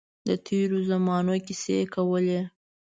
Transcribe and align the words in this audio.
د 0.27 0.29
تېرو 0.45 0.77
زمانو 0.89 1.33
کیسې 1.45 1.77
کولې. 1.93 2.41